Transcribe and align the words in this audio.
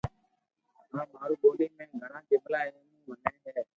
آ 0.99 1.03
مارو 1.13 1.35
ٻولي 1.41 1.67
۾ 1.85 1.85
گھڙا 2.01 2.19
جملا 2.29 2.59
اي 2.65 2.69
مون 3.05 3.17
ٺي 3.23 3.33
ھي 3.43 3.61